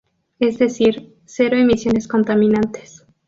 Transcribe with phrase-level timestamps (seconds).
[0.39, 3.05] Es decir, cero emisiones contaminantes.